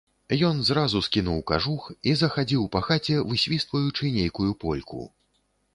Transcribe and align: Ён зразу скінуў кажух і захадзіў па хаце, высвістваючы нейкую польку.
Ён 0.47 0.61
зразу 0.69 1.01
скінуў 1.07 1.43
кажух 1.51 1.85
і 2.13 2.15
захадзіў 2.23 2.67
па 2.77 2.83
хаце, 2.89 3.21
высвістваючы 3.33 4.15
нейкую 4.19 4.51
польку. 4.67 5.01